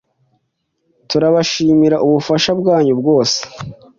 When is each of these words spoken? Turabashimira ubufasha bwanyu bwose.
Turabashimira 1.09 1.97
ubufasha 2.07 2.51
bwanyu 2.59 2.93
bwose. 2.99 3.39